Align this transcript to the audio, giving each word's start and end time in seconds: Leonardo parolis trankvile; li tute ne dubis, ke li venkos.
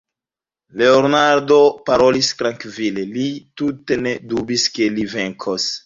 Leonardo 0.81 1.59
parolis 1.91 2.31
trankvile; 2.41 3.07
li 3.19 3.29
tute 3.63 4.03
ne 4.09 4.19
dubis, 4.33 4.69
ke 4.79 4.93
li 4.99 5.11
venkos. 5.19 5.75